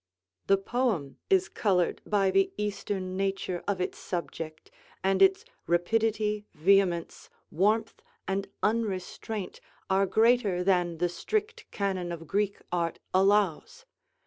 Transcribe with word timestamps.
The 0.47 0.57
poem 0.57 1.17
is 1.29 1.47
colored 1.47 2.01
by 2.07 2.31
the 2.31 2.51
Eastern 2.57 3.15
nature 3.15 3.63
of 3.67 3.79
its 3.79 3.99
subject, 3.99 4.71
and 5.03 5.21
its 5.21 5.45
rapidity, 5.67 6.43
vehemence, 6.55 7.29
warmth, 7.51 8.01
and 8.27 8.47
unrestraint 8.63 9.61
are 9.91 10.07
greater 10.07 10.63
than 10.63 10.97
the 10.97 11.07
strict 11.07 11.69
canon 11.69 12.11
of 12.11 12.25
Greek 12.25 12.57
art 12.71 12.97
allows. 13.13 13.85